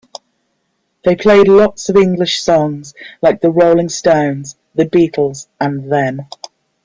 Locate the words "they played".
1.05-1.47